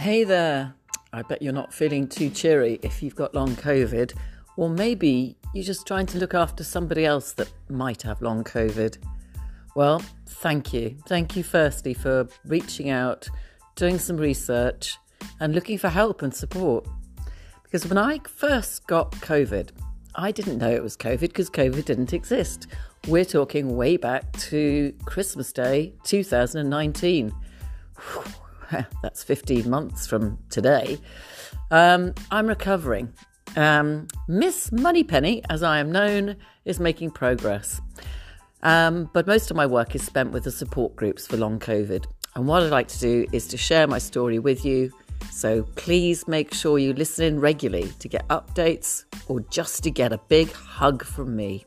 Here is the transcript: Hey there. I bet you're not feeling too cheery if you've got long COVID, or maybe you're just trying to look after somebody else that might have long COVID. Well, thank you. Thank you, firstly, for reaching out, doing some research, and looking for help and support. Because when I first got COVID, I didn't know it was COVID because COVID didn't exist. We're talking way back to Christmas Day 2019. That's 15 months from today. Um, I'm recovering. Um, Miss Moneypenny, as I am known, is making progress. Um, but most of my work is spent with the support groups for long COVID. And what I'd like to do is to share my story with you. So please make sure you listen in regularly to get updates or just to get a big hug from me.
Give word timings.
Hey 0.00 0.24
there. 0.24 0.72
I 1.12 1.20
bet 1.20 1.42
you're 1.42 1.52
not 1.52 1.74
feeling 1.74 2.08
too 2.08 2.30
cheery 2.30 2.78
if 2.80 3.02
you've 3.02 3.14
got 3.14 3.34
long 3.34 3.54
COVID, 3.56 4.14
or 4.56 4.70
maybe 4.70 5.36
you're 5.52 5.62
just 5.62 5.86
trying 5.86 6.06
to 6.06 6.18
look 6.18 6.32
after 6.32 6.64
somebody 6.64 7.04
else 7.04 7.32
that 7.34 7.52
might 7.68 8.00
have 8.00 8.22
long 8.22 8.42
COVID. 8.42 8.96
Well, 9.74 9.98
thank 10.26 10.72
you. 10.72 10.96
Thank 11.06 11.36
you, 11.36 11.42
firstly, 11.42 11.92
for 11.92 12.26
reaching 12.46 12.88
out, 12.88 13.28
doing 13.74 13.98
some 13.98 14.16
research, 14.16 14.96
and 15.38 15.54
looking 15.54 15.76
for 15.76 15.90
help 15.90 16.22
and 16.22 16.34
support. 16.34 16.88
Because 17.62 17.86
when 17.86 17.98
I 17.98 18.20
first 18.20 18.86
got 18.86 19.12
COVID, 19.16 19.68
I 20.14 20.32
didn't 20.32 20.56
know 20.56 20.70
it 20.70 20.82
was 20.82 20.96
COVID 20.96 21.20
because 21.20 21.50
COVID 21.50 21.84
didn't 21.84 22.14
exist. 22.14 22.68
We're 23.06 23.26
talking 23.26 23.76
way 23.76 23.98
back 23.98 24.32
to 24.48 24.94
Christmas 25.04 25.52
Day 25.52 25.92
2019. 26.04 27.34
That's 29.02 29.22
15 29.22 29.68
months 29.68 30.06
from 30.06 30.38
today. 30.50 30.98
Um, 31.70 32.14
I'm 32.30 32.46
recovering. 32.46 33.12
Um, 33.56 34.06
Miss 34.28 34.70
Moneypenny, 34.70 35.42
as 35.50 35.62
I 35.62 35.78
am 35.78 35.90
known, 35.90 36.36
is 36.64 36.78
making 36.78 37.10
progress. 37.10 37.80
Um, 38.62 39.10
but 39.12 39.26
most 39.26 39.50
of 39.50 39.56
my 39.56 39.66
work 39.66 39.94
is 39.94 40.04
spent 40.04 40.32
with 40.32 40.44
the 40.44 40.50
support 40.50 40.94
groups 40.96 41.26
for 41.26 41.36
long 41.36 41.58
COVID. 41.58 42.04
And 42.36 42.46
what 42.46 42.62
I'd 42.62 42.70
like 42.70 42.88
to 42.88 42.98
do 42.98 43.26
is 43.32 43.46
to 43.48 43.56
share 43.56 43.86
my 43.86 43.98
story 43.98 44.38
with 44.38 44.64
you. 44.64 44.92
So 45.30 45.62
please 45.76 46.28
make 46.28 46.54
sure 46.54 46.78
you 46.78 46.92
listen 46.92 47.24
in 47.24 47.40
regularly 47.40 47.90
to 47.98 48.08
get 48.08 48.26
updates 48.28 49.04
or 49.28 49.40
just 49.40 49.82
to 49.84 49.90
get 49.90 50.12
a 50.12 50.18
big 50.28 50.52
hug 50.52 51.04
from 51.04 51.34
me. 51.34 51.66